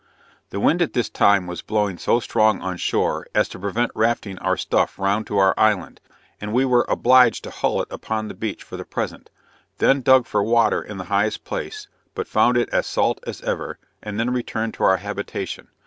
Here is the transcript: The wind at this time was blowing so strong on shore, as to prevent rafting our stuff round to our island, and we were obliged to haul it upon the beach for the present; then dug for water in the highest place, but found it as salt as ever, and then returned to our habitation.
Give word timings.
The 0.49 0.59
wind 0.59 0.81
at 0.81 0.93
this 0.93 1.09
time 1.11 1.45
was 1.45 1.61
blowing 1.61 1.99
so 1.99 2.19
strong 2.19 2.59
on 2.59 2.77
shore, 2.77 3.27
as 3.35 3.47
to 3.49 3.59
prevent 3.59 3.91
rafting 3.93 4.39
our 4.39 4.57
stuff 4.57 4.97
round 4.97 5.27
to 5.27 5.37
our 5.37 5.53
island, 5.59 6.01
and 6.41 6.51
we 6.51 6.65
were 6.65 6.87
obliged 6.89 7.43
to 7.43 7.51
haul 7.51 7.83
it 7.83 7.87
upon 7.91 8.27
the 8.27 8.33
beach 8.33 8.63
for 8.63 8.77
the 8.77 8.83
present; 8.83 9.29
then 9.77 10.01
dug 10.01 10.25
for 10.25 10.41
water 10.41 10.81
in 10.81 10.97
the 10.97 11.03
highest 11.13 11.43
place, 11.43 11.87
but 12.15 12.27
found 12.27 12.57
it 12.57 12.67
as 12.69 12.87
salt 12.87 13.19
as 13.27 13.41
ever, 13.41 13.77
and 14.01 14.19
then 14.19 14.33
returned 14.33 14.73
to 14.73 14.83
our 14.85 14.97
habitation. 14.97 15.67